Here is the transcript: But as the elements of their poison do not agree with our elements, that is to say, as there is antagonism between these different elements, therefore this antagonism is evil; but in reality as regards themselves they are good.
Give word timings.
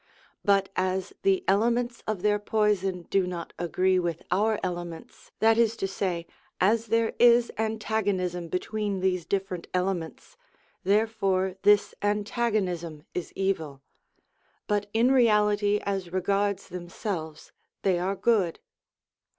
But 0.43 0.69
as 0.75 1.13
the 1.21 1.43
elements 1.47 2.01
of 2.07 2.23
their 2.23 2.39
poison 2.39 3.03
do 3.11 3.27
not 3.27 3.53
agree 3.59 3.99
with 3.99 4.23
our 4.31 4.59
elements, 4.63 5.31
that 5.37 5.59
is 5.59 5.77
to 5.77 5.87
say, 5.87 6.25
as 6.59 6.87
there 6.87 7.13
is 7.19 7.51
antagonism 7.55 8.47
between 8.47 9.01
these 9.01 9.27
different 9.27 9.67
elements, 9.75 10.37
therefore 10.83 11.53
this 11.61 11.93
antagonism 12.01 13.03
is 13.13 13.31
evil; 13.35 13.83
but 14.65 14.89
in 14.91 15.11
reality 15.11 15.79
as 15.85 16.11
regards 16.11 16.69
themselves 16.69 17.51
they 17.83 17.99
are 17.99 18.15
good. 18.15 18.59